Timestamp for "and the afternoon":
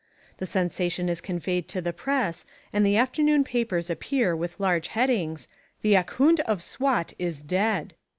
2.73-3.43